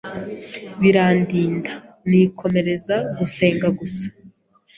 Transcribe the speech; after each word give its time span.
birandinda 0.81 1.71
nikomereza 2.09 2.95
gusenga 3.17 3.67
gusa 3.79 4.05